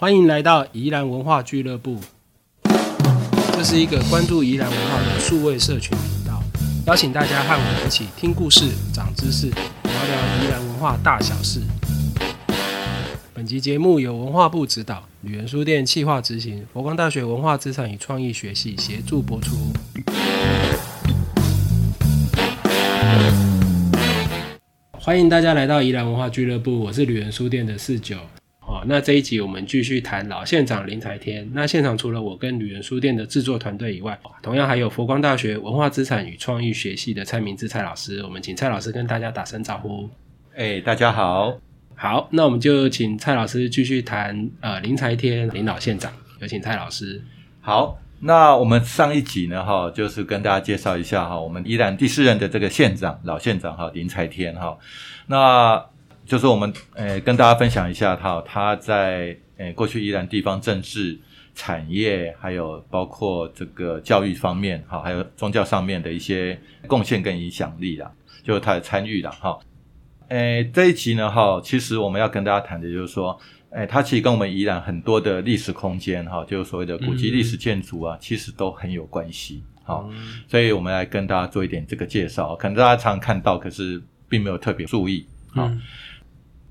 [0.00, 1.98] 欢迎来到宜兰文化俱乐部，
[3.52, 6.40] 这是一个关注宜兰文化的数位社群频道，
[6.86, 11.60] 邀请大家和我一起听故事、长知识，聊聊宜兰文化大小事。
[13.34, 19.56] 本集节目由文化部指导，旅人书店企划执行，佛光大学文化资产与创意学系协助播出。
[24.92, 28.16] 欢迎大家来到宜兰文化俱乐部，我是旅人书店的四九。
[28.78, 31.48] 哦，那这一集我们继续谈老县长林才天。
[31.52, 38.22] 那现场除了我跟旅人书店的制作团队以外，同样还有佛光大学文化资产与创意学系的蔡明志蔡老师。
[38.22, 40.08] 我们请蔡老师跟大家打声招呼。
[40.54, 41.58] 哎，大家好。
[41.96, 46.12] 好，那我们就请蔡老师继续谈呃林才天林老县长。
[46.40, 47.20] 有请蔡老师。
[47.60, 54.78] 好，那我们上一集呢，哈，就是跟大家介绍一下哈，我们依然第四任的这个县长老县长哈林才天哈。
[55.26, 55.84] 那
[56.28, 61.18] 就是我们呃跟大家分享一下他他在呃过去宜兰地方政治
[61.54, 68.12] 产业，还有包括这个教育方面哈，还有宗教上面的一些贡献跟影响力啦，
[68.44, 69.58] 就是他的参与了哈。
[70.28, 73.40] 诶这一集呢哈，其实我们要跟大家谈的就是说，
[73.70, 79.64] 诶他其实跟我们宜兰很多的历史空间哈，就是所谓的古迹历史建筑啊，其实都很有关系。
[79.82, 80.06] 好，
[80.46, 85.26] 所以我们来跟大家做一点这个介绍，可能大家常看到，可是并没有特别注意。
[85.54, 85.66] 好。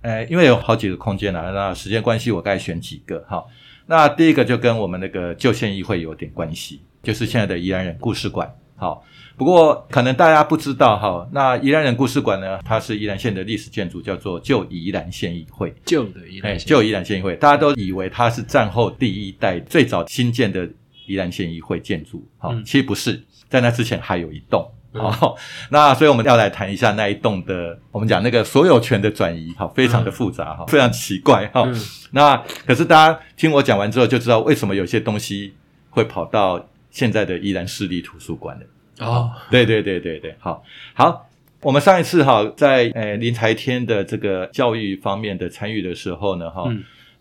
[0.01, 3.43] 呃，因为有好几个空间了，那时间关系，我该选几个哈。
[3.87, 8.53] 那第一个就跟我们那个旧县议会有点关系，就是现在的宜兰人故事馆。
[8.75, 9.03] 好，
[9.35, 15.73] 不过可能大家不知道哈，那宜兰人故事馆呢，它是宜兰县的历史建筑，叫做旧宜兰县议会。
[15.83, 20.69] 旧的宜兰，旧宜兰县议会，大家都以为它是战后第一代最早新建的
[21.07, 22.23] 宜兰县议会建筑。
[22.37, 24.69] 好，其实不是，在那之前还有一栋。
[24.93, 25.35] 好，
[25.69, 31.69] 那所以我们要来谈一下那一栋的，我们讲那个所有权的转移，好，非常的复杂哈，非常奇怪哈。
[32.11, 32.35] 那
[32.65, 35.53] 可是大家听我讲完之后，就知道为什么有些东西
[35.91, 39.29] 会跑到现在的宜兰市立图书馆的哦。
[39.51, 40.63] 对对对对对，好，
[40.95, 41.27] 好，
[41.61, 46.63] 我们上一次哈在呃林才天的这个教育方面的参与的时候呢，哈，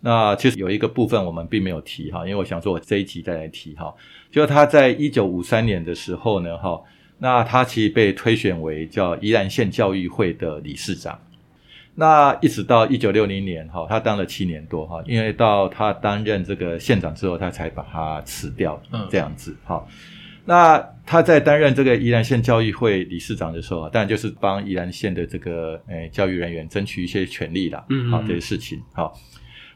[0.01, 3.93] 那其实有一个部分我们并没有提哈，因为我想说我这一集再来提哈，
[4.31, 6.81] 就他在一九五三年的时候呢，哈。
[7.19, 11.19] 那他其实被推选为叫宜兰县教育会的理事长，
[11.95, 19.83] 那一直到一九六零年哈，他当了七年多哈，因为到他担任这个县长之后，他才把他辞掉，嗯，这样子哈。
[20.45, 29.19] 那他在担任这个宜兰县教育会理事长的时候，当然就是帮宜兰县的这个诶教育人员争取一些权利啦，嗯，好这些事情好。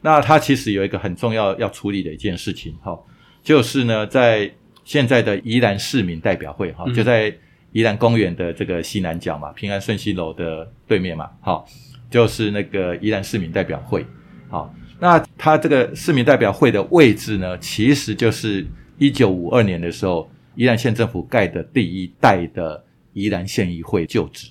[0.02, 2.98] 那他其实有一个很重要要处理的一件事情哈，
[3.42, 4.52] 就是呢在。
[4.90, 7.32] 现在的宜兰市民代表会哈，就在
[7.70, 11.64] 宜兰公园的这个西南角嘛，平安顺熙楼的对面嘛，好，
[12.10, 14.04] 就是那个宜兰市民代表会，
[14.48, 18.66] 好，那它这个市民代表会的位置呢，其实就是
[18.98, 24.48] 一九五二年的时候，宜兰县政府盖的第一代的宜兰县议会旧址，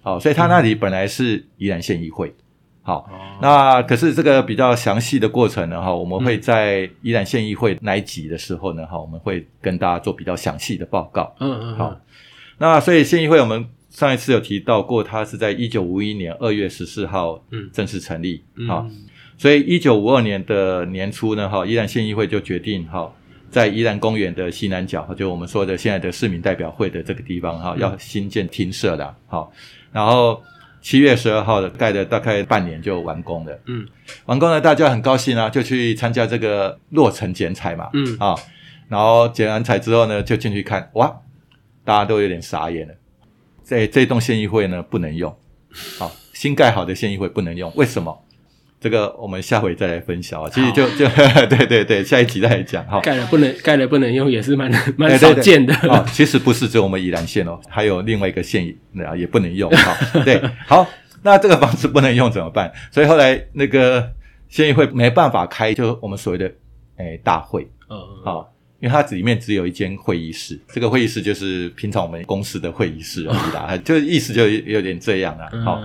[0.00, 2.34] 好，所以它那里本来是宜兰县议会。
[2.84, 3.08] 好，
[3.40, 11.32] 那可是这个比较详细的过程呢，哈，我们会在宜兰县议会那一集的时候呢，哈，我们会跟大家做比较详细的报告。
[11.38, 11.96] 嗯嗯，好，
[12.58, 18.42] 那所以县议会我们上一次有提到过，它是在一九五一年二月十四号嗯正式成立。
[18.66, 18.84] 好，
[19.38, 23.08] 所以一九五二年的年初呢，哈，宜兰县议会就决定哈，
[23.48, 29.14] 在宜兰公园的西南角，就我们说的现在的市民代表会的这个地方哈，要新建厅舍的。
[29.28, 29.52] 好，
[29.92, 30.42] 然后。
[30.82, 33.86] 七月十二号的盖的大概半年就完工了，嗯，
[34.26, 38.16] 完工了大家很高兴啊，就去参加这个落成剪彩嘛，嗯。
[38.18, 38.34] 啊，
[38.88, 41.20] 然后剪完彩之后呢，就进去看，哇，
[41.84, 42.94] 大家都有点傻眼了，
[43.64, 45.34] 这这栋县议会呢不能用，
[45.98, 48.24] 好，新盖好的县议会不能用，为什么？
[48.82, 50.50] 这个我们下回再来分享啊。
[50.52, 51.06] 其实就就
[51.48, 53.00] 对对对，下一集再来讲哈。
[53.00, 56.04] 盖了不能盖了不能用，也是蛮 蛮少见的啊。
[56.12, 58.74] 其实不是只有我们宜兰县哦，还有另外一个县
[59.06, 59.96] 啊也不能用哈。
[60.26, 60.84] 对，好，
[61.22, 62.72] 那这个房子不能用怎么办？
[62.90, 64.10] 所以后来那个
[64.48, 66.50] 县议会没办法开，就我们所谓的
[66.96, 75.82] 诶大会，嗯，好，因为它里面只有一间会议室，这个会议室就是平常我们公司的会议室而已啦，就意思就有点这样啊，好。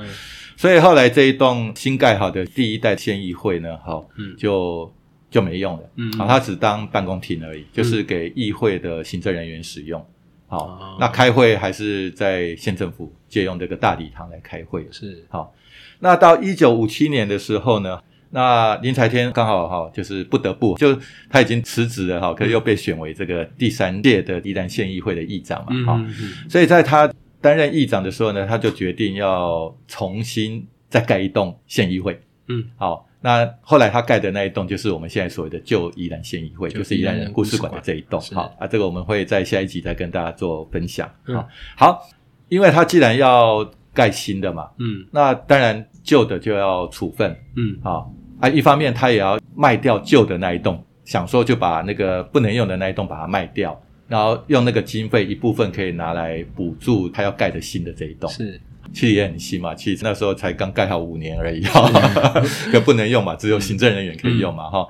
[0.58, 4.92] 所以后来这一栋新盖好的第一代县议会呢，好，就
[5.30, 10.04] 就没用了，嗯，好，它只当办公厅而已，就是给议会的行政人员使用，
[10.48, 15.54] 好，那开会还是在县政府借用这个大礼堂来开会，是，好，
[16.00, 18.02] 那到一九五七年的时候呢，
[18.32, 21.00] 那林才天刚好哈，就是不得不，就
[21.30, 26.02] 他已经辞职了哈，可是又被选为这个第三届的宜兰县议会的议长嘛，好，
[26.50, 27.08] 所以在他。
[27.48, 32.20] 担任议长的时候呢，他就决定要重新再盖一栋县议会。
[32.48, 33.46] 嗯，好，那。
[33.46, 38.22] 那后来他盖的那一栋就是我们现在所谓的旧宜兰县议会，就就是宜兰人故事馆的这一栋。
[38.34, 41.10] 好啊，这个我们会在下一集再跟大家做分享。
[41.26, 42.10] 嗯好，好，
[42.50, 47.36] 因为他既然要盖新的嘛，嗯那当然旧的就要处分。
[47.56, 53.78] 嗯好啊，一方面他也要卖掉旧的那一栋，想说就把那个不能用的那一栋把它卖掉。
[54.08, 58.60] 然后用那个经费一部分可以拿来补助他要盖的新的这一栋，是。
[58.94, 61.92] 其实也很新嘛，其实那时候才刚盖好五年而已哈，
[62.72, 64.88] 可不能用嘛，只有行政人员可以用嘛哈。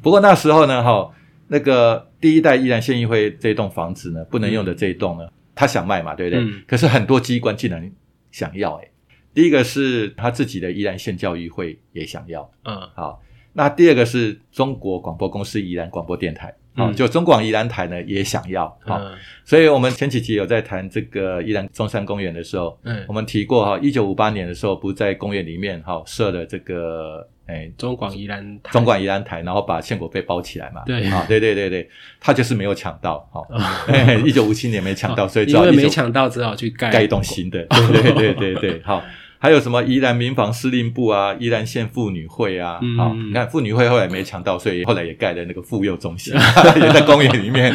[0.00, 1.12] 不过那时候呢哈，
[1.48, 6.42] 那个第一代宜兰县议会这栋房子呢，不能用的这一栋呢，他想卖嘛，对不对？
[6.42, 6.62] 嗯。
[6.66, 7.92] 可是很多机关竟然
[8.32, 8.90] 想要诶、
[9.34, 12.74] 第一个是他自己的宜兰县教育会也想要，嗯。
[12.94, 16.54] 好，那第二个是中国广播公司宜兰广播电台。
[16.76, 16.94] 好，嗯。
[16.94, 19.12] 就中广宜兰台呢也想要，好，嗯。
[19.44, 23.04] 所以我们前几集有在谈这个宜兰中山公园的时候，嗯。
[23.08, 28.72] 我们提过哈，一九五八年的时候，不是在公园里面哈设了这个诶中广宜兰台。
[28.72, 31.04] 中广宜兰台，然后把宪果被包起来嘛，对。
[31.08, 31.88] 啊，对对对对，
[32.20, 33.42] 他就是没有抢到，哈，
[34.24, 39.02] 一九五七年没抢到，所以只因为没抢到，只好去盖盖一栋新的， 对对对对对，好。
[39.38, 46.34] 还有什么宜兰民防司令部啊，宜兰县妇女会啊，嗯好，你看妇女会后来没抢到，所以后来也盖了那个妇幼中心，
[46.80, 47.74] 也在公园里面。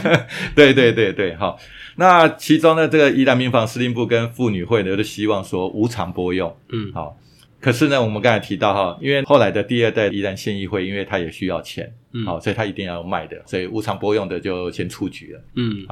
[0.54, 1.58] 对对对对，好。
[1.96, 7.16] 那其中呢，这个宜兰民防司令部跟妇女会呢，就希望说无偿拨用，嗯好。
[7.60, 15.40] 可是呢，我们刚才提到哈，因为后来的第二代宜兰县议会，因为他也需要钱，嗯好，所以他一定要卖的，所以无偿拨用的就先出局了。
[15.56, 15.84] 嗯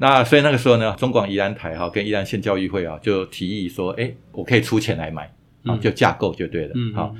[0.00, 6.72] 那所以那个时候呢，中广宜兰台哈跟宜兰县教育会啊就提议说，哎，我可以出钱来买，啊，嗯就架构就对了。
[6.74, 7.14] 嗯好，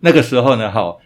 [0.00, 0.96] 那个时候呢，哈，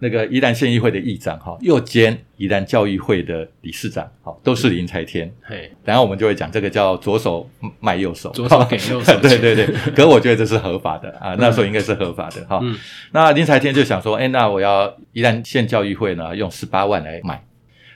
[0.00, 5.34] 那个宜兰县议会的议长哈，又兼宜兰教育会的理事长，好，都是林才天。
[5.42, 7.48] 嘿然后我们就会讲这个叫左手
[7.80, 9.66] 卖右手，左手给右手 对对对，
[9.96, 12.60] 可我觉得这是合法的啊，那时候应该是合法的哈。
[12.62, 12.76] 嗯
[13.12, 17.42] 那林才天就想说，哎，那我要宜兰县教育会呢，用十八万来买。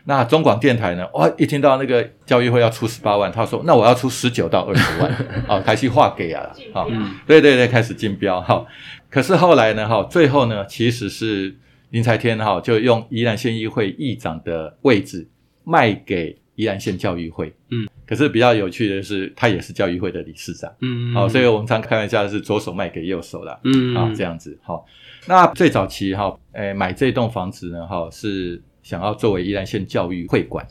[0.05, 5.11] 那中广电台呢，哇，一听到那个教育会要出十八万，他说，那我要出十九到二十万，
[5.47, 8.65] 啊， 开始划给啊，啊，嗯对对对，开始竞标哈。
[9.09, 11.55] 可是后来呢，哈，最后呢，其实是
[11.91, 15.29] 林才天哈，就用宜兰县议会议长的位置
[15.65, 17.55] 卖给宜兰县教育会。
[17.71, 20.73] 嗯，可是比较有趣的是，他也是教育会的理事长。
[20.81, 23.59] 嗯好，所以我们常开玩笑是左手卖给右手啦。
[23.65, 24.59] 嗯啊，这样子。
[24.63, 24.85] 好，
[25.29, 30.67] 那最早期哈，诶，买这栋房子呢，哈，是想要作为宜兰县教育会馆。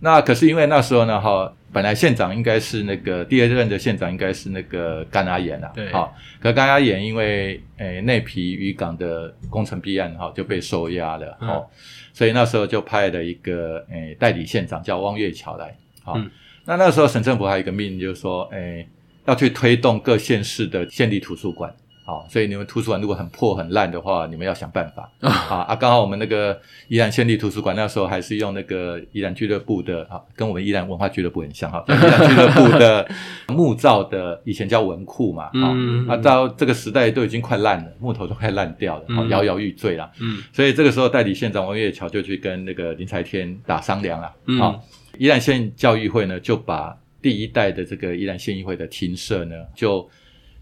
[0.00, 5.90] 那可是因为那时候呢，哈，本来县长应该是那个第二任的县长应该是那个甘阿岩啊，对。
[5.90, 11.48] 好，可甘阿岩因为诶内皮渔港的工程弊案哈就被收押了，嗯。
[11.48, 11.66] 哦，
[12.12, 16.30] 所以那时候就派了一个诶代理县长叫汪月桥来，好，嗯。
[16.64, 18.86] 那那时候省政府还有一个命令，就是说，诶
[19.24, 21.74] 要去推动各县市的县立图书馆。
[22.08, 25.12] 好，所以你们图书馆如果很破很烂的话，你们要想办法。
[25.20, 25.30] 啊。
[25.68, 25.76] 啊！
[25.76, 26.58] 刚好我们那个
[26.88, 33.06] 宜兰县立图书馆那时候还是用那个宜兰俱乐部的啊，跟我们宜兰文化俱乐部很像哈， 宜兰俱乐部的
[33.48, 40.10] 木造的，以前叫文库嘛，啊、嗯啊，到这个时代都已经快烂了，木头都快烂掉了，摇摇欲坠了。
[40.18, 40.42] 嗯。
[40.50, 44.58] 所以这个时候代理县长王月桥就去跟那个林才天打商量了，嗯。
[44.58, 44.82] 好，
[45.18, 50.08] 宜兰县教育会呢就把第一代的这个宜兰县议会的厅舍呢就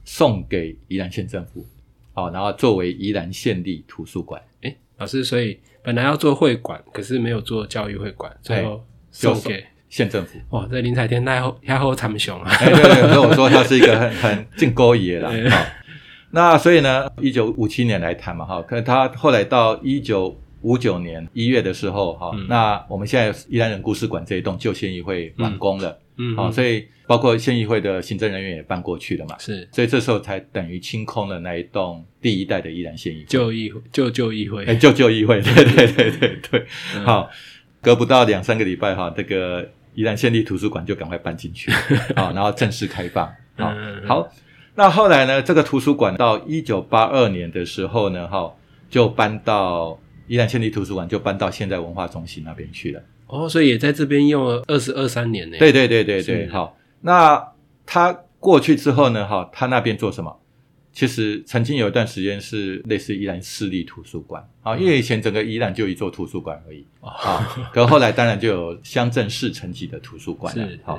[0.06, 1.67] 送给宜兰县政府，
[2.14, 10.38] 好，然后作为宜兰县立图书馆，诶，老师，所以本来要做会馆，可是没有做教育会馆，最后送送给县政府。
[10.50, 12.50] 哇，这林彩天太后太后长雄啊！
[12.59, 15.30] 哎，对对，所以我说他是一个很很进勾野啦。
[15.30, 15.64] 对好，
[16.30, 25.99] 那所以呢，一九五七年来谈嘛，哈，可是他后来到一九五九年一月的时候，哈、嗯那我们现在宜兰人故事馆这一栋旧县议会完工了，嗯，
[26.37, 29.68] 好、所以包括县议会的行政人员也搬过去了嘛，是。
[29.70, 34.64] 所以这时候才等于清空了那一栋第一代的宜兰县议会，旧议会旧旧议会。
[34.64, 37.04] 哎，，旧旧议会， 对对对对对，嗯。
[37.04, 37.28] 好，
[37.82, 41.70] 隔不到两三个礼拜哈，这个宜兰县立图书馆就赶快搬进去，
[42.16, 44.28] 好，然后正式开放，好嗯，好，
[44.75, 48.52] 那后来呢，这个图书馆到一九八二年的时候呢，哈，
[48.88, 53.02] 就搬到宜兰县立图书馆，就搬到现在文化中心那边去了。
[53.26, 55.56] 哦，所以也在这边用了二十二三年呢。
[55.59, 57.52] 对对对对对，好，那
[57.85, 60.40] 他过去之后呢，哈，他那边做什么？
[60.92, 64.42] 其实曾经有一段时间是类似宜兰市立图书馆。
[64.62, 66.87] 啊，因为以前整个宜兰就一座图书馆而已。
[67.00, 70.66] 啊，可后来当然就有乡镇市层级的图书馆了。
[70.66, 70.99] 是，好，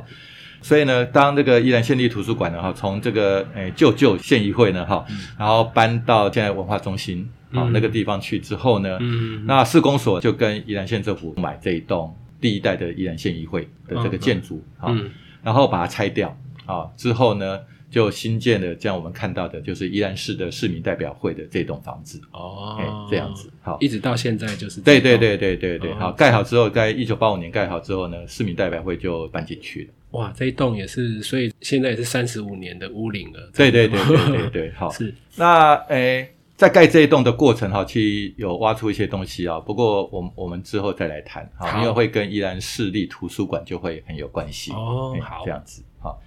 [0.61, 5.03] 所以呢，当这个宜兰县立图书馆呢，哈，从这个诶旧旧县议会呢，哈，
[5.35, 15.09] 然后搬到现在文化中心啊、嗯那个地方去之后呢，嗯，那市公所就跟宜兰县政府买这一栋第一代的宜兰县议会的这个建筑啊、嗯
[15.43, 22.19] 然后把它拆掉啊，之后呢，就新建了这样我们看到的，就是宜兰市的市民代表会的这栋房子。
[22.33, 30.19] 哦哎，这样子，好，一直到现在就是对对对对对对，哦好，盖好之后，在一九八五年盖好之后呢，市民代表会就搬进去了。
[30.19, 33.49] 哇，这一栋也是，所以现在也是三十五年的屋龄了。
[33.55, 34.89] 对对对对对对，好。
[34.91, 39.59] 是那诶，在盖这一栋的过程哈，其实有挖出一些东西啊。
[39.59, 44.71] 不过我们我们之后再来谈哈，因为会跟宜兰市立图书馆就会很有关系。
[44.71, 46.19] 诶哦好这样子好。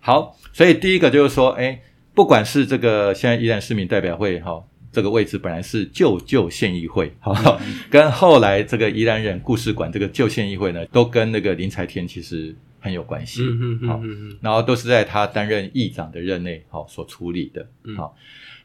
[0.00, 1.80] 好，所以第一个就是说，诶，
[2.14, 4.64] 不管是这个现在宜兰市民代表会哈。
[4.92, 7.60] 这个位置本来是旧旧县议会，哈、
[7.90, 13.40] 跟后来这个宜兰人故事馆这个旧县议会呢，都跟那个林才天其实很有关系。
[13.42, 17.66] 嗯嗯好嗯嗯嗯，然后都是在他担任议长的任内，好、所处理的。
[17.84, 18.14] 嗯好、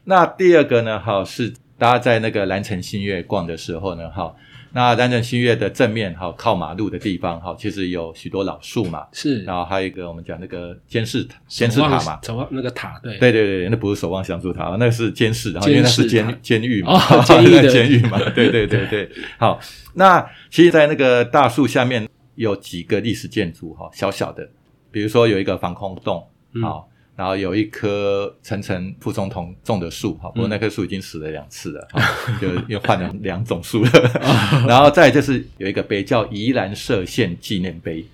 [0.04, 4.36] 那第二个呢，好、是大家在那个蓝城新月逛的时候呢，哈、
[4.72, 12.20] 那蓝城新月的正面，哈、靠马路的地方，哈、其实有许多老树嘛，是然后还有一个我们讲那个监视塔监视塔嘛。
[12.22, 16.92] 守望那个塔，对对对对，那不是守望相助塔，那个是监视，然后因为那是监监监狱嘛，
[17.24, 19.10] 监狱嘛， 对对对对。
[19.38, 19.58] 好，
[19.94, 22.06] 那其实，在那个大树下面
[22.40, 24.48] 有几个历史建筑哈，小小的，
[24.90, 33.90] 比如说有一个防空洞，嗯好，然后有一棵陈陈副总统种的树，哈，不过那棵树已经死了两次了，哈就又换了两种树了。
[34.66, 38.06] 然后再就是有一个碑叫宜兰射线纪念碑，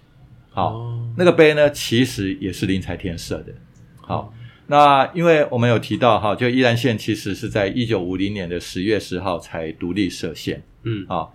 [0.50, 3.52] 好，哦那个碑呢其实也是林才天设的，
[4.00, 4.34] 好。
[4.66, 11.28] 那因为我们有提到哈，就宜兰县其实是在一九五零年的十月十号才独立设县嗯啊。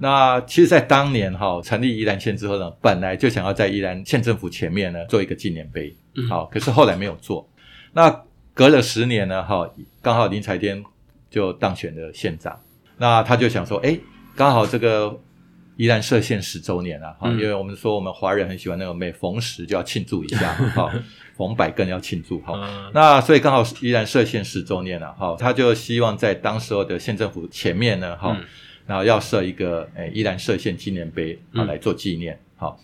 [0.00, 6.28] 那其实，在当年哈成立宜兰县之后呢，本来就想要在宜兰县政府前面呢做一个纪念碑，嗯。
[6.28, 7.48] 好，可是后来没有做。
[7.92, 8.22] 那
[8.54, 9.68] 隔了十年呢，哈，
[10.00, 10.82] 刚好林才天
[11.28, 12.58] 就当选了县长，
[12.96, 13.98] 那他就想说，哎，
[14.36, 15.18] 刚好这个
[15.76, 17.32] 宜兰设县十周年了，哈、嗯。
[17.32, 20.92] 因为我们说我们华人很喜欢那种每逢十就要庆祝一下， 哈，
[21.36, 22.54] 逢百更要庆祝，哈。
[22.54, 28.44] 嗯那所以刚好宜兰设县十周年了，哈，他就希望在当时候的县政府前面呢，哈、嗯
[28.88, 32.80] 然后要设一个诶依然设县纪念碑啊嗯来做纪念，好、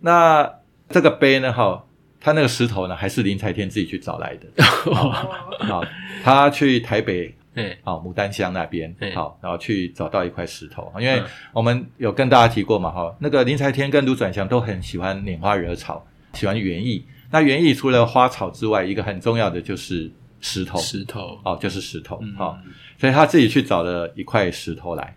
[0.00, 0.48] 那
[0.88, 1.84] 这个碑呢，哈，
[2.20, 4.46] 他那个石头呢还是林才天自己去找来的，
[5.66, 5.84] 好，
[6.22, 11.24] 他去台北哎啊牡丹乡那边嗯，好，然后去找到一块石头，因为嗯。
[11.52, 17.04] 我们有跟大家提过嘛，哈，那个林才天跟卢转祥都很喜欢拈花惹草，喜欢园艺。
[17.30, 22.34] 那园艺除了花草之外，一个很重要的就是石头，石头，哦，就是石头，嗯。
[22.36, 22.58] 好、
[22.98, 25.16] 所以他自己去找了一块石头来。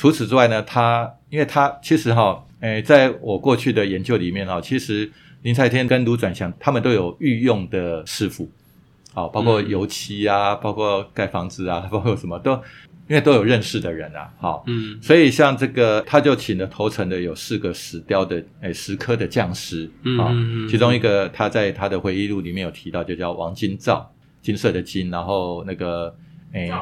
[0.00, 8.48] 除此之外呢，他因为他其实哈，诶，在我过去的研究里面哈，其实林才天跟卢转祥他们都有御用的师傅，
[9.12, 9.68] 好、包括嗯。
[9.68, 12.54] 油漆啊，包括盖房子啊， 包括什么都，
[13.08, 14.98] 因为都有认识的人啊，好、嗯。
[15.02, 20.68] 所以像这个，他就请了头城的有四个石雕的，诶，石刻的匠师，啊、嗯嗯嗯。
[20.70, 26.16] 其中一个他在他的回忆录里面有提到，就叫王金兆，金色的金，然后那个，
[26.54, 26.72] 诶，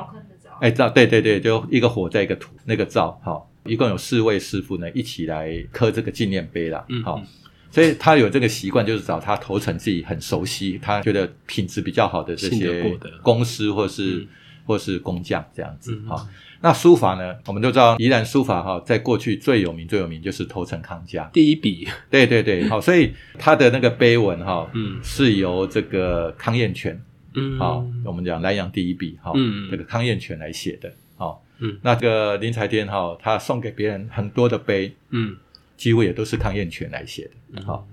[0.60, 7.02] 哎，灶，对对对，就一个火在一个土，那个灶，好、一共有四位师傅呢，一起来刻这个纪念碑啦，好、嗯。
[7.04, 7.22] 好
[7.70, 14.28] 所以他有这个习惯，就是找他头层自己很熟悉，他觉得品质比较好的这些公司或是、嗯
[14.68, 16.28] 或是工匠这样子，嗯好、
[16.60, 25.00] 那书法呢，我们都知道宜兰书法哈，在过去最有名最有名就是头城康家，第一笔，对对对，好，所以他的那个碑文哈，嗯。
[25.02, 27.02] 是由这个康彦全，
[27.38, 27.58] 嗯。
[27.58, 29.68] 好、我们讲南洋第一笔哈，嗯。
[29.70, 31.78] 这个康彦全来写的，好、嗯。
[31.82, 35.36] 那个林才天哈，他送给别人很多的碑，嗯。
[35.76, 37.86] 几乎也都是康彦全来写的，好、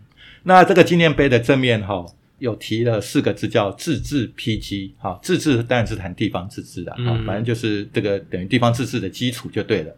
[0.43, 2.05] 那这个纪念碑的正面哈。
[2.37, 7.25] 有提了四个字叫自治 PG，，哈，自治当然是谈地方自治的，哈、嗯。
[7.25, 9.95] 反正就是这个等于地方自治的基础就对了。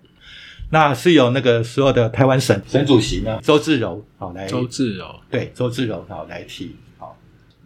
[0.69, 3.39] 那是由那个所有的台湾省省主席呢？
[3.41, 6.67] 周志柔好来周志柔，对，周志柔好来提。
[6.67, 6.86] 好。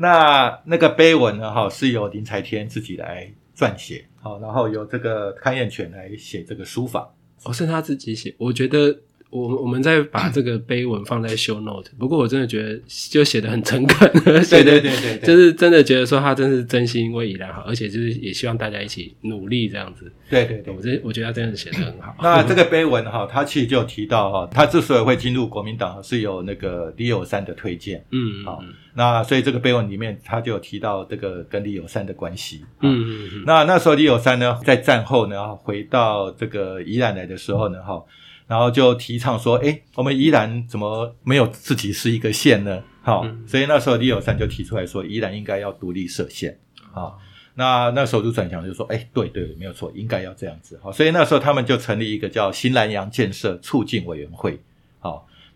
[0.01, 7.13] 那那个碑文呢，哈，是由林才天自己来撰写，好，然后由这个康彦全来写这个书法。
[7.43, 8.36] 哦，是他自己写。
[8.38, 9.00] 我觉得
[9.31, 20.11] 我我们再把这个碑文放在 show note，不过我真的觉得就写的很诚恳，对对对对就是真的觉得说他真是真心为宜兰好，而且就是也希望大家一起努力这样子。
[20.29, 20.81] 对对对我。
[20.81, 22.15] 这我觉得他真的写的很好。
[22.21, 28.03] 那这个碑文哈，他其实就提到哈，他之所以会进入国民党，是有那个李友山的推荐。
[28.11, 28.61] 嗯好
[28.93, 32.65] 那所以这个碑文里面，他就有提到这个跟李友山的关系。
[32.81, 38.03] 嗯嗯嗯那那时候李友山呢，在战后呢，回到这个宜兰来的时候呢，哈，
[38.51, 42.84] 然后就提倡说，哎，我们宜兰怎么没有自己是一个县呢？
[43.01, 46.60] 好、嗯所以那时候李友山就提出来说，宜兰应该要独立设县。
[46.91, 47.17] 好，
[47.53, 50.77] 那那时候卢转强就说，哎，对对，没有错，应该要这样子。
[50.84, 54.60] 好，所以那时候他们就成立一个叫新南洋建设促进委员会。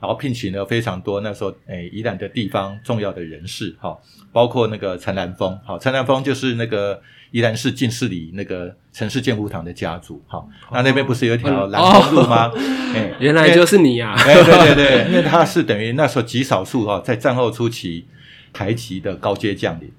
[0.06, 0.08] 好。
[0.08, 3.98] 然后聘请了非常多那时候诶宜兰的地方重要的人士哈，
[4.32, 12.52] 包括那个陈兰峰，好，陈兰峰就是那个宜兰市进士里那个陈氏建福堂的家族，好，那那边不是有一条兰峰路吗？
[12.96, 14.14] 哎，原来就是你呀！
[14.16, 18.06] 哎，对对对， 因为他是等于那时候极少数哈，在战后初期
[18.54, 19.92] 台籍的高阶将领，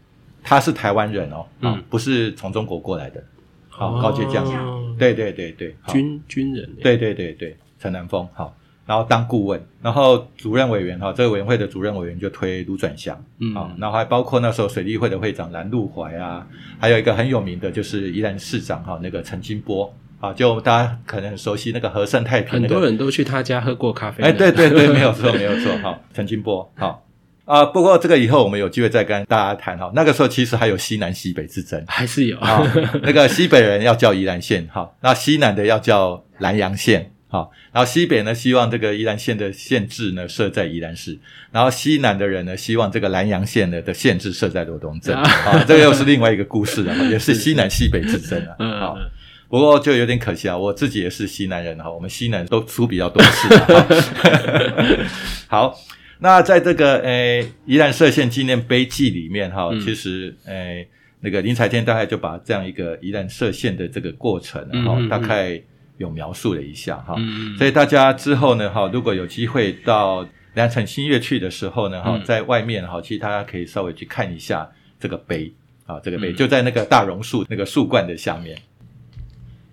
[0.42, 3.22] 他是台湾人哦，嗯，不是从中国过来的，
[3.68, 8.56] 好，高阶将领，对对对对，军军人，对对对对，陈南峰，好。
[8.86, 16.46] 然后当顾问，然后主任委员哈，这个委员会的主任委员就推卢转祥，嗯，啊，然后还包括那时候水利会的会长蓝路怀啊，
[16.78, 27.04] 还有一个很有名的就是宜兰市长哈，那个陈金波啊，就大家可能很熟悉那个和盛太平，很多人都去他家喝过咖啡，哎，对对对，没有错没有错，哈，陈金波，好
[27.44, 32.38] 啊，不过这个以后我们有机会再跟大家谈哈，那个时候其实还有西南西北之争，还是有。
[32.38, 32.62] 啊，
[33.02, 37.10] 那个西北人要叫宜兰县哈，那西南的要叫南阳县。
[37.28, 41.18] 好，然后西北呢，希望这个宜兰县的县治呢设在宜兰市，
[41.50, 45.12] 然后西南的人呢，希望这个南阳县呢的县治设在罗东镇。
[45.16, 48.78] 啊，这个又是另外一个故事了， 也是西南西北之争啊。
[48.78, 48.98] 好，
[49.48, 53.48] 不过就有点可惜啊，我自己也是西南人哈，我们西南都出比较多次。
[55.48, 55.76] 好，
[56.20, 60.86] 那在这个诶宜兰设县纪念碑记里面哈，其实诶
[61.22, 65.60] 那个林才天大概就把这样一个宜兰设县的这个过程，然后大概。
[65.98, 67.16] 有描述了一下哈，
[67.56, 75.52] 所以大家之后呢哈，如果有机会到良辰新月去的时候呢哈，在外面哈，其实大家可以稍微去看一下这个碑
[75.86, 78.56] 啊，这个碑就在那个大榕树那个树冠的下面。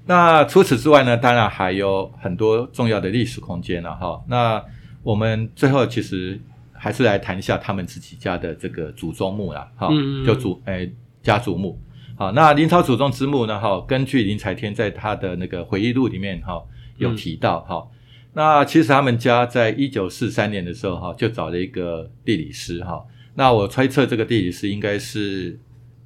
[0.06, 4.22] 那除此之外呢，当然还有很多重要的历史空间了哈。
[4.28, 4.64] 那
[5.02, 6.40] 我们最后其实
[6.72, 9.90] 还是来谈一下他们自己家的这个祖宗墓啦，哈，
[10.26, 11.78] 就祖诶家族墓。
[12.16, 13.60] 好，那林朝祖宗之墓呢？
[13.60, 16.64] 哈，根据林才天在他的那个回忆录里面哈
[16.98, 17.88] 有提到哈。
[18.34, 23.04] 那其实他们家在一九四三年的时候哈就找了一个地理师哈。
[23.36, 25.60] 那我猜测这个地理师应该是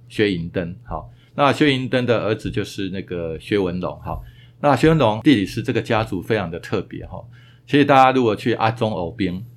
[0.08, 0.76] 薛银登。
[0.84, 1.04] 哈，
[1.36, 3.94] 那薛银登的儿子就是那个薛文龙。
[4.00, 4.18] 哈，
[4.62, 7.22] 那薛文龙地理师这个家族非常的特别哈。
[7.66, 9.36] 其实大家如果去阿中偶兵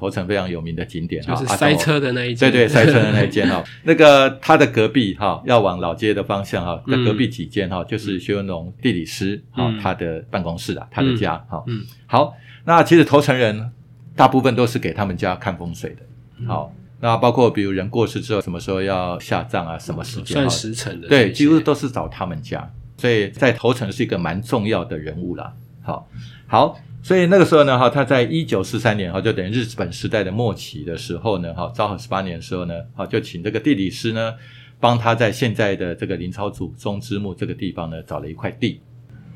[0.00, 2.50] 头城非常有名的景点，就是塞车的那一间。
[2.50, 11.62] 对对，塞车的那一间哈， 那个他的隔壁哈，要往老街的方向哈，在隔壁几间哈，就是薛文龙地理师哈，他的办公室啊，他的家哈。
[11.66, 12.32] 嗯，好，
[12.64, 13.70] 那其实头城人
[14.16, 16.46] 大部分都是给他们家看风水的。
[16.46, 25.52] 好，那包括比如人过世之后，什么时候要下葬啊，什么时间算时辰的，对，几乎都是找他们家，所以在头城是一个蛮重要的人物啦。
[25.82, 26.08] 好，
[26.46, 26.80] 好。
[27.02, 34.34] 所以那个时候呢，哈，他在一九四三年，哈，就等于日本时代的末期的时候呢，哈，昭和十八年的时候呢，哈，就请这个地理师呢，
[34.78, 38.80] 帮他在现在的这个林超祖宗之墓这个地方呢，找了一块地，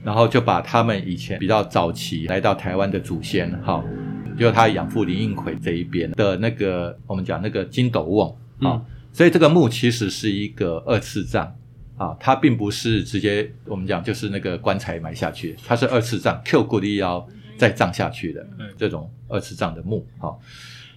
[0.05, 3.83] 然后就把他们以前比较早期来到台湾的祖先，哈，
[4.39, 11.51] 就他养父林应奎这一边的那个，我们讲那个金斗瓮，啊，所以这个墓其实是一个二次葬，
[11.97, 17.27] 啊，它并不是直接我们讲就是那个棺材埋下去，它是二次葬，Q 骨力腰。
[17.57, 20.37] 再葬下去的这种二次葬的墓，哈，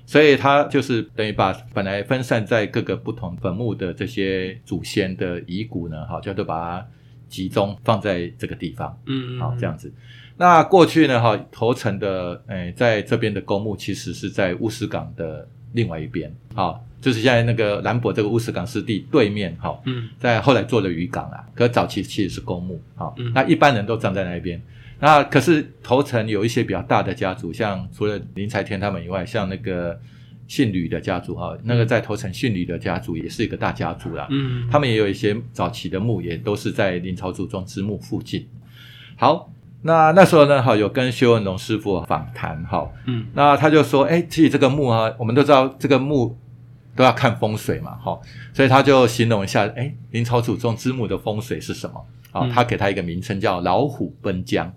[0.05, 6.87] 所以他就是等于把本来分散在各个不同坟墓的这些祖先的遗骨呢，哈，就都把它
[7.27, 9.91] 集中放在这个地方，嗯，好这样子。
[10.37, 24.61] 那过去呢，哈，头城的诶，在这边的公墓其实是在乌石港的另外一边，好，就是现在那个兰博这个乌石港湿地对面，哈，嗯，在后来做了渔港啊，可早期其实是公墓，好，那一般人都葬在那边。
[24.99, 29.99] 那可是头城有一些比较大的家族，像除了林财天他们以外，像那个
[30.47, 34.27] 姓吕的家族哈，那个在头城姓吕的家族也是一个大家族啦。
[34.31, 38.47] 嗯，他们也有一些早期的墓，也都是在林朝祖宗之墓附近。
[39.17, 39.51] 好，
[39.83, 46.35] 那那时候呢，哈，有跟薛文龙师傅访谈哈，嗯，那他就说，哎，其实这个墓啊，我们都知道这个墓
[46.95, 48.19] 都要看风水嘛，哈，
[48.51, 52.03] 所以他就形容一下，哎，林朝祖宗之墓的风水是什么？
[52.31, 54.73] 啊，他给他一个名称叫老虎奔江。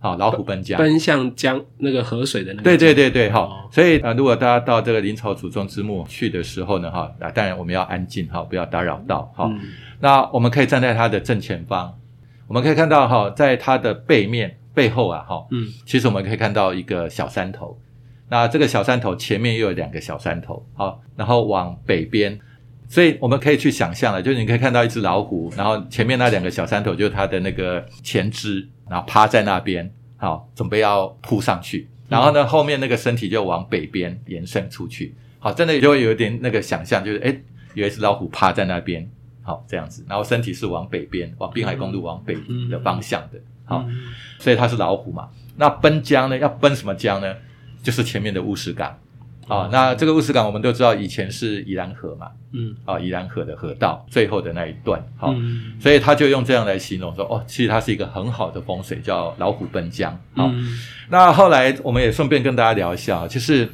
[0.00, 2.62] 好，老虎奔江，奔向江那个河水的那个。
[2.62, 3.68] 对对对对，好。
[3.72, 9.50] 所以啊，如果大家到这个林朝祖宗之墓去的时候呢，哈，啊，当然我们要安静，哈，不要打扰到，哈。
[9.98, 11.98] 那我们可以站在它的正前方，
[12.46, 17.76] 我们可以看到，哈，在它的背面背后啊，哈，嗯，其实我们可以看到一个小山头。
[18.28, 22.38] 那这个小山头前面又有两个小山头，好，然后往北边，
[22.88, 28.68] 所以我们可以去想象了，就是你可以看到一只老虎，然后前面那两个小山头就是它的那个前肢。
[28.88, 31.88] 然后趴在那边，好，准备要扑上去。
[32.08, 35.14] 然后呢，后面那个身体就往北边延伸出去。
[35.38, 37.38] 好，真的就会有一点那个想象，就是哎，
[37.74, 39.08] 有一只老虎趴在那边，
[39.42, 40.04] 好这样子。
[40.08, 42.36] 然后身体是往北边，往滨海公路往北
[42.70, 43.38] 的方向的。
[43.64, 43.86] 好，
[44.38, 45.28] 所以它是老虎嘛。
[45.56, 46.38] 那奔江呢？
[46.38, 47.34] 要奔什么江呢？
[47.82, 48.98] 就是前面的乌石港。
[49.48, 55.72] 啊，那这个乌石港我们都知道，以前是宜兰河嘛，嗯，啊，宜兰河的河道最后的那一段，好，嗯。
[55.80, 60.12] 所以他就用这样来形容说，哦，其实它是一个很好的风水，叫老虎奔江。
[60.34, 60.78] 好，嗯。
[61.08, 63.68] 那后来我们也顺便跟大家聊一下，就是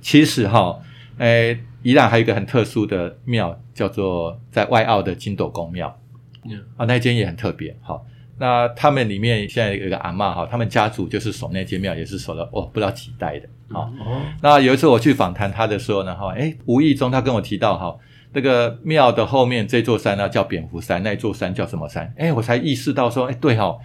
[0.00, 0.78] 其实哈，
[1.18, 5.96] 诶，宜兰还有一个很特殊的庙，叫做在外澳的金斗宫庙
[6.44, 6.60] 嗯。
[6.76, 7.76] 啊，那间也很特别。
[7.82, 8.04] 好，
[8.38, 13.48] 那他们里面现在有一个阿嬷哈，他们家族就是守那间庙，也是守了哦不知道几代的。
[13.70, 17.96] 好，哦，那有一次我去访谈他的时候呢，哈，哎，无意中他跟我提到哈，
[18.32, 22.12] 那个庙的后面这座山呢叫蝙蝠山，那一座山叫什么山？
[22.16, 23.76] 哎，我才意识到说，哎，对哈、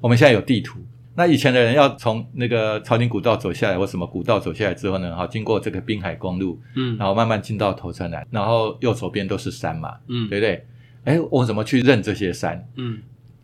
[0.00, 0.78] 我们现在有地图。
[1.18, 10.66] 那以前的人要从那个朝宁古道走下来，或什么古道走下来之后呢，哈，经过这个滨海公路，嗯然后慢慢进到头城来，然后右手边都是山嘛，嗯对不对？
[11.04, 12.66] 哎，我怎么去认这些山？
[12.76, 12.98] 嗯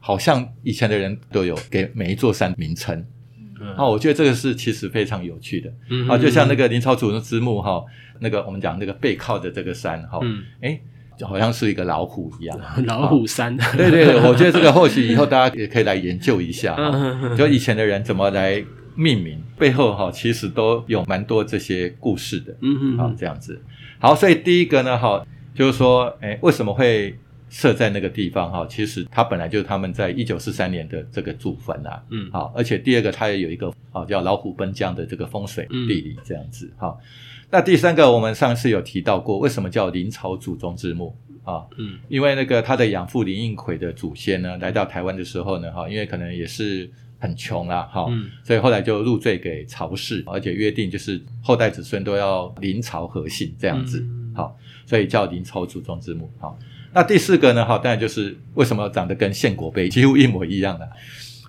[0.04, 3.04] 好像以前的人都有给每一座山名称。
[3.60, 5.72] 嗯啊，我觉得这个是其实非常有趣的。
[5.88, 7.80] 嗯啊，就像那个林朝祖之墓哈，
[8.18, 10.80] 那个我们讲那个背靠着这个山哈，嗯哎、
[11.16, 12.60] 就好像是一个老虎一样。
[12.84, 16.90] 老虎山，对对对，我觉得这个或许以后大家也可以来研究一下哈，
[17.22, 18.60] 嗯就以前的人怎么来
[18.96, 22.52] 命名，背后哈其实都有蛮多这些故事的。
[22.62, 23.62] 嗯嗯啊，这样子。
[24.00, 27.16] 好，所以第一个呢，哈，就是说，哎，为什么会
[27.52, 28.50] 设在那个地方？
[28.50, 32.02] 哈，其实它本来就是他们在一九四三年的这个祖坟啊。
[32.08, 36.72] 嗯好，而且第二个，它也有一个啊叫老虎奔江的这个风水嗯地理这样子。
[36.78, 36.98] 好，
[37.50, 41.66] 那第三个，我们上次有提到过，为什么叫林朝祖宗之墓啊？
[41.76, 56.30] 嗯因为那个他的养父林应奎的祖先呢，来到台湾的时候呢，哈，因为可能也是很穷啦，哈，嗯所以后来就入赘给曹氏，而且约定就是后代子孙都要临朝和姓这样子，嗯好，所以叫临朝祖宗之墓。
[56.40, 56.58] 好，
[56.94, 60.88] 那第四个呢，哈，当然就是为什么长得跟献国碑几乎一模一样的，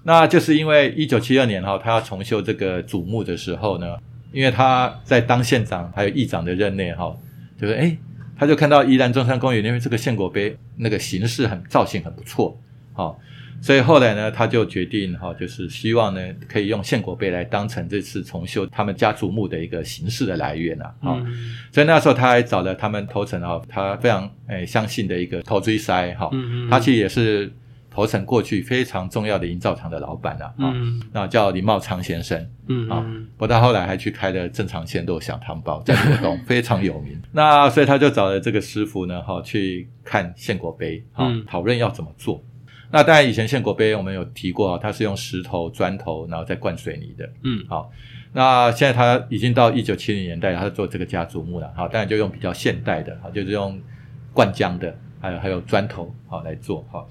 [0.04, 3.98] 那就是因为一九七二年哈，他要重修这个祖墓的时候呢，
[4.32, 7.16] 因为他在当县长还有议长的任内哈，
[7.60, 7.98] 就是哎，
[8.38, 12.58] 他就看到宜兰中山公园那边这个献国碑那个形式很造型很不错，
[12.94, 13.20] 好、
[13.64, 26.70] 所以后来呢，他就决定哈、就是希望呢可以用献果碑来当成这次重修他们家族墓的一个形式的来源啊，好、嗯所以那时候他还找了他们头城啊，他非常诶相信的一个投追塞哈，嗯嗯。
[26.70, 27.50] 他其实也是
[27.90, 31.02] 头城过去非常重要的营造厂的老板啊，啊、嗯。
[31.14, 32.38] 那叫林茂昌先生。
[32.42, 32.90] 啊嗯。
[32.90, 33.06] 啊。
[33.38, 37.18] 不过他后来还去开了正常鲜肉小汤包，在罗东非常有名。
[37.32, 42.44] 那所以他就找了这个师傅呢，哈，去看献果碑，哈嗯，讨论要怎么做。
[42.94, 47.28] 那当然，以前献国碑我们有提过啊，它是用石头、砖头，然后再灌水泥的。
[47.42, 47.92] 嗯好，
[48.34, 51.74] 那现在它已经到一九七零年代，他做这个家族墓了。
[51.76, 53.82] 好，当然就用比较现代的，好，就是用
[54.32, 56.86] 灌浆的，还有还有砖头，好来做。
[56.92, 57.10] 好，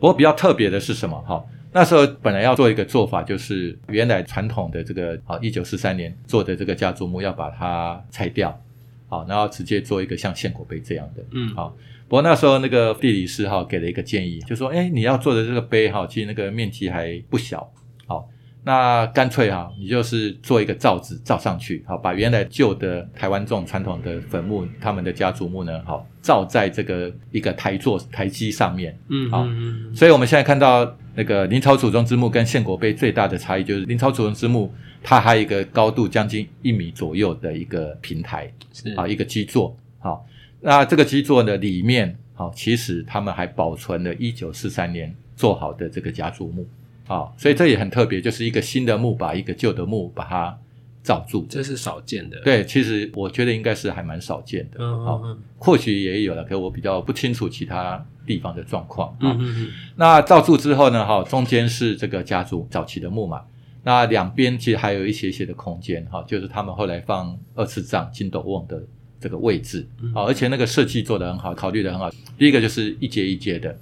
[0.00, 1.16] 不过比较特别的是什么？
[1.20, 8.60] 哈，那时候本来要做一个做法，就是原来传统的这个啊，一九四三年做的这个家族墓要把它拆掉，
[9.06, 11.22] 好，然后直接做一个像献果碑这样的。
[11.30, 11.76] 嗯好，
[12.10, 17.72] 不过那时候那个地理师哈给了一个建议，就说，哎，你要做的这个碑哈，其实那个面积还不小，
[18.04, 18.28] 好，
[18.64, 29.44] 那干脆哈，你就是做一个罩子罩上去，好，把原来旧的台湾这种传统的坟墓，他们的家族墓呢，好，罩在这个一个台座台基上面，嗯好。
[29.46, 38.92] 嗯所以我们现在看到那个林朝祖宗之墓跟献国碑最大的差异，就是林朝祖宗之墓它还有一个高度将近一米左右的一个平台，是。
[38.94, 40.26] 啊，一个基座，好，
[40.60, 46.66] 那这个基座的里面，好，其实他们还保存了一九四三年做好的这个家族墓，
[47.06, 50.58] 啊，所以这也很特别，就是一个新的墓把一个旧的墓把它
[51.02, 51.46] 罩住。
[51.48, 59.08] 这是少见的，对，其实我觉得应该是还蛮少见的，嗯好，嗯或许也有了，可我比较不清楚其他地方的状况。
[59.12, 63.42] 啊嗯嗯嗯那罩住之后呢，哈，中间是这个家族早期的墓嘛，
[63.82, 68.82] 那两边其实还有一些些的空间，哈，就是他们后来放二次葬金斗瓮的
[69.20, 72.10] 这个位置，嗯啊，而且那个设计做得很好，考虑得很好。
[72.38, 73.76] 第一个就是一阶一阶的，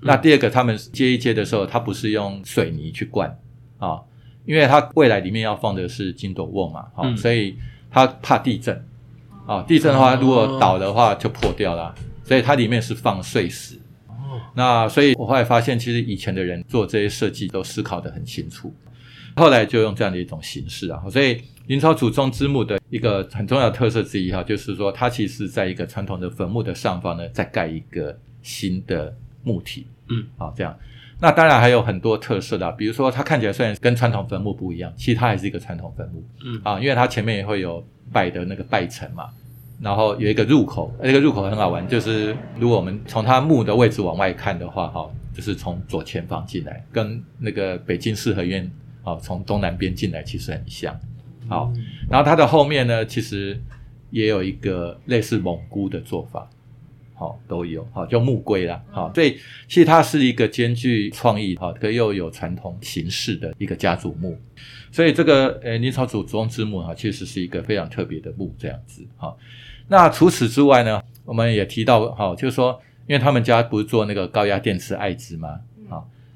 [0.00, 3.38] 那第二个他们接一阶的时候，它不是用水泥去灌
[3.78, 4.00] 啊，
[4.44, 7.56] 因为它未来里面要放的是金斗瓮嘛，所以
[7.90, 8.84] 它怕地震
[9.46, 13.76] 啊，地震的话哦如果倒的话就破掉了，所以它里面是放碎石。
[14.08, 18.74] 哦那所以我后来发现，其实以前的人做这些设计都思考得很清楚，
[19.36, 21.02] 后来就用这样的一种形式啊。
[21.10, 30.76] 所以林朝祖宗之墓的一个很重要的特色之一哈，就是说它其实在一个传统的坟墓的上方呢，再盖一个新的墓体，嗯，好这样。
[31.20, 39.28] 那当然还有很多特色的啊，比如说它看起来虽然跟传统坟墓不一样，其实它还是一个传统坟墓，嗯啊，因为它前面也会有拜的那个拜城嘛，
[39.80, 48.68] 然后有一个入口，那个入口很好玩，就是如果我们从它墓的位置往外看的话，哈，就是从左前方进来，跟那个北京四合院
[49.02, 50.98] 啊从东南边进来其实很像，
[51.48, 51.72] 好，
[52.08, 53.60] 然后它的后面呢，其实
[54.10, 56.48] 也有一个类似蒙古的做法，
[57.14, 59.38] 好都有，好叫木龟啦，好，所以
[59.68, 64.38] 其实它是一个兼具创意，好，可又有传统形式的一个家族墓，
[64.90, 69.36] 所以这个呃明朝祖宗之墓哈，确实是一个非常特别的墓这样子，哈。
[69.88, 75.60] 那除此之外呢，我们也提到，哈，就是说，因为他们家不是做那个高压电池艾滋吗？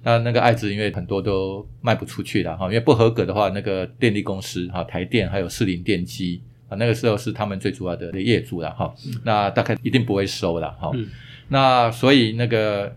[0.07, 8.95] 那那个爱子因为很多都卖不出去了哈，因为不合格的话，那个电力公司哈，台电还有士林电机啊，那个时候是他们最主要的业主了哈。
[9.25, 10.93] 那大概一定不会收了哈。
[11.49, 12.95] 那所以那个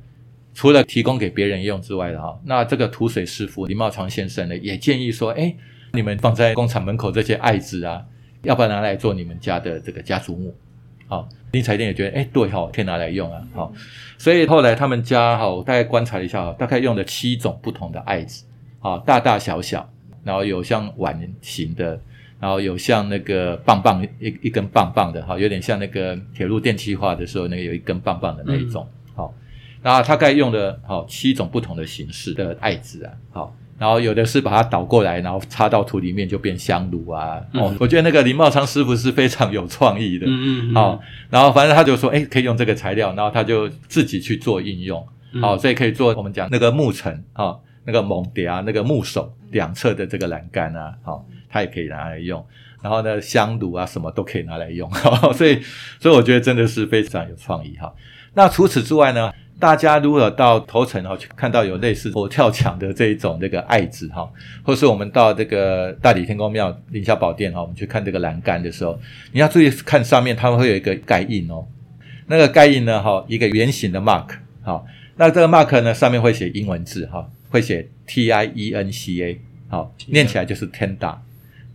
[0.53, 5.55] 除了提供给别人用之外的哈，那这个土水师傅林茂昌先生呢，也建议说，哎，
[5.93, 8.05] 你们放在工厂门口这些爱子啊，
[8.43, 10.55] 要不要拿来做你们家的这个家族墓？
[11.09, 13.73] 好，林财店也觉得，哎，对哈，可以拿来用啊，好，
[14.19, 18.45] 所以后来他们家哈，我大概观察了一下，大概用了七种不同的艾子，
[18.79, 19.89] 啊，大大小小，
[20.23, 21.99] 然后有像碗形的，
[22.39, 29.33] 然后有像那个棒棒一一根棒棒的，哈，有点像那个铁路电气化的时候那个有一根棒棒的那一种，好，
[29.81, 33.55] 那大概用了好七种不同的形式的艾子啊，好。
[33.79, 37.41] 然后有的是把它倒过来，然后插到土里面就变香炉啊。
[37.53, 40.27] 哦，我觉得那个林茂昌师傅是非常有创意的。
[40.27, 40.75] 嗯嗯。
[40.75, 45.01] 好，然后反正他就说，哎，可以用这个材料，然后他就自己去做应用。
[45.41, 52.45] 好，所以可以做我们讲那个木层啊，那个蒙碟啊，那个木手两侧的这个栏杆啊，好，他也可以拿来用。
[52.81, 54.91] 然后呢，香炉啊什么都可以拿来用。
[55.33, 55.61] 所以，
[56.01, 57.93] 所以我觉得真的是非常有创意哈。
[58.33, 59.31] 那除此之外呢？
[59.59, 64.25] 大家如果到头城哈去看到有类似佛跳墙的这一种这个爱字哈，
[64.63, 68.97] 或是我们到这个大理天公庙凌霄宝殿哈，我们去看这个栏杆的时候，
[69.33, 71.67] 你要注意看上面，它会有一个盖印哦。
[72.27, 74.27] 那个盖印呢哈，一个圆形的 mark
[74.63, 74.81] 哈，
[75.17, 81.21] 那这个 mark 呢上面会写英文字哈，会写 T I E N C A 好，念起来就是天大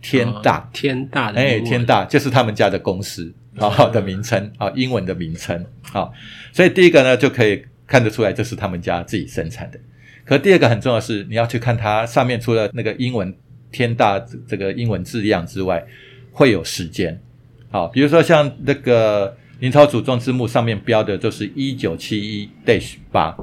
[0.01, 6.09] 天大天大的哎天大就是他们家的公司啊的名称啊英文的名称啊，
[6.51, 7.63] 所以第一个呢就可以。
[7.87, 9.79] 看得出来，这是他们家自己生产的。
[10.23, 13.33] 可第二个很重要是，你要去看它上面除了那个英文
[13.71, 15.85] “天大”这个英文字样之外，
[16.31, 17.21] 会有时间。
[17.69, 23.37] 好，比如说像那个林超祖宗之墓上面标的，就是一九七一 dash 八，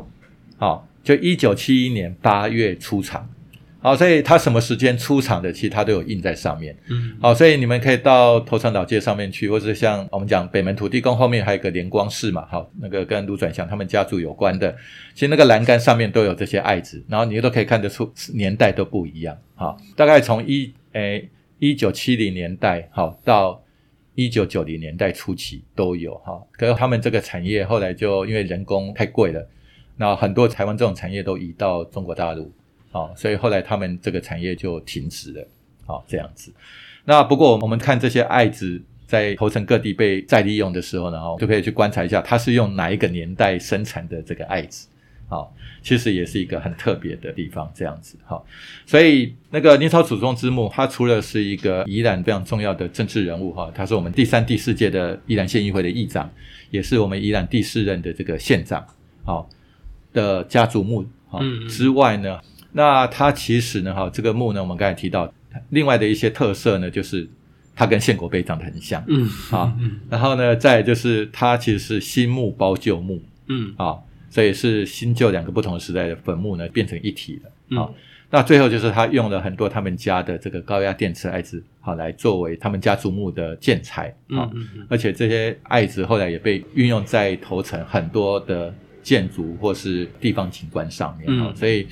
[0.56, 3.28] 好，就一九七一年八月出厂。
[3.82, 6.72] 好，所以它什么时间出厂的，其实它都有印在上面。
[6.88, 14.72] 嗯，好，所以你们可以到头城老街上面去，或者像我们讲北门土地公后面还有个连光寺嘛，好，那个跟卢转祥他们家族有关的，
[15.14, 19.36] 其实那个栏杆上面都有这些爱字，然后你都可以看得出年代都不一样。
[19.56, 23.60] 好，大概从一诶一九七零年代好到
[24.14, 26.40] 一九九零年代初期都有哈。
[26.52, 29.44] 可是他们这个产业后来就因为人工太贵了，
[29.96, 32.52] 那很多台湾这种产业都移到中国大陆。
[32.92, 35.48] 好，所以后来他们这个产业就停止了。
[35.84, 36.52] 好，这样子。
[37.04, 44.86] 那不过我们看这些艾子在头城各地被再利用的时候呢，哦，就可以去观察一下，它是用哪一个年代生产的这个艾子。
[45.28, 45.52] 好，
[45.82, 48.16] 其实也是一个很特别的地方，这样子。
[48.24, 48.46] 好，
[48.86, 56.30] 所以那个明朝祖宗之墓，它除了是一个宜兰非常重要的政治人物，哈，他是我们第三、第四届的宜兰县议会的议长，
[56.70, 58.86] 也是我们宜兰第四任的这个县长，
[59.24, 59.48] 好，
[60.12, 62.38] 的家族墓，好之外呢。
[62.72, 65.30] 那它其实呢，哈，这个墓呢，我们刚才提到，
[65.68, 67.28] 另外的一些特色呢，就是
[67.76, 69.76] 它跟献国碑长得很像，嗯，啊，
[70.08, 73.98] 然后呢，再就是它其实是新墓包旧墓，嗯，啊，
[74.30, 77.90] 所以是新旧两个不同时代的坟墓呢，变成一体了，啊，
[78.30, 84.50] 那最后就是他用了很多他们家的这个高压电池艾子，好来作为他们家族墓的建材，啊，
[84.88, 91.86] 而且这些艾子后来也被运用在头层很多的建筑或是地方景观上面，啊，所以。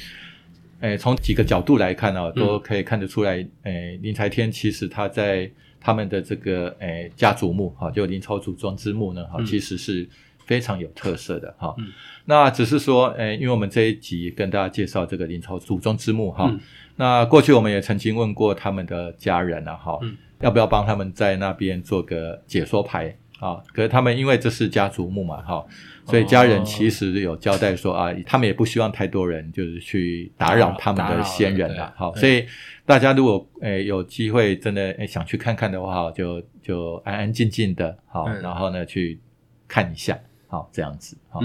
[0.81, 3.47] 诶，从几个角度来看呢，都可以看得出来。
[3.63, 10.09] 诶，林才天其实他在他们的这个诶家族墓哈，就林超祖庄之墓呢哈，其实是
[10.47, 11.75] 非常有特色的哈。
[12.25, 16.51] 那只是说，诶，因为我们这一集跟大家介绍这个林超祖宗之墓哈，
[16.97, 19.99] 那过去我们也曾经问过他们的家人啊哈，
[20.41, 23.61] 要不要帮他们在那边做个解说牌啊？
[23.75, 25.67] 可是他们因为这是家族墓嘛哈。
[26.07, 31.93] 所以家人其实有交代说啊，他们也不希望太多人就是去打扰他们的先人了。
[31.97, 32.45] 好，所以
[32.85, 39.21] 大家如果诶有机会真的诶想去看看的话，就就安安静静的，好，然后呢去
[39.69, 41.17] 看一下，好这样子。
[41.29, 41.39] 好，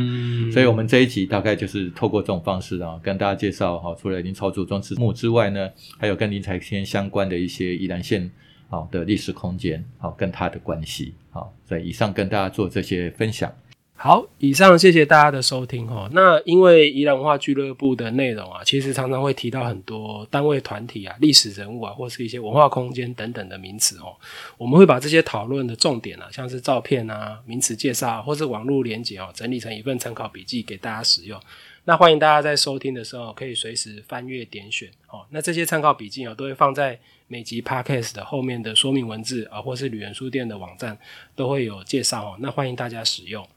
[0.52, 8.32] 所以我们这一集大概就是透过这种方式啊，跟大家介绍哈，除了林朝祖宗之墓之外呢，还有跟林财天相关的一些宜兰县
[8.70, 11.14] 好的历史空间，好跟它的关系。
[11.32, 13.54] 好，所以以上跟大家做这些分享。
[13.98, 16.10] 好，以上谢谢大家的收听哦。
[16.12, 24.14] 那因为宜兰文化俱乐部的内容啊，其实常常会提到很多单位、团体啊、历史人物啊，或是一些文化空间等等的名词哦。
[24.58, 31.40] 我们会把这些讨论的重点啊，像是照片啊、名词介绍或是网络连接哦，整理成一份参考笔记给大家使用。
[31.86, 35.26] 那欢迎大家在收听的时候可以随时翻阅点选哦。
[35.30, 40.98] 那这些参考笔记哦，都会放在每集 podcast 的后面的说明文字啊，或是旅人书店的网站
[41.36, 42.36] 都会有介绍哦。
[42.40, 43.48] 那欢迎大家使用。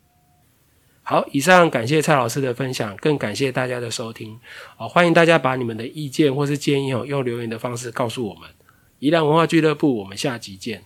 [1.02, 4.38] 好，以上感谢蔡老师的分享，更感谢大家的收听。
[4.76, 8.48] 哦，欢迎大家把你们的意见或是建议哦，用留言的方式告诉我们。
[8.98, 10.84] 宜兰文化俱乐部，我们下集见。